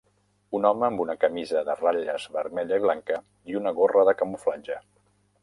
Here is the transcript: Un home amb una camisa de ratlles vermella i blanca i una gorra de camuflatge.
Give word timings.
Un 0.59 0.63
home 0.69 0.85
amb 0.87 1.03
una 1.03 1.15
camisa 1.23 1.61
de 1.67 1.75
ratlles 1.81 2.25
vermella 2.39 2.81
i 2.81 2.83
blanca 2.87 3.21
i 3.53 3.61
una 3.61 3.75
gorra 3.83 4.09
de 4.11 4.19
camuflatge. 4.25 4.81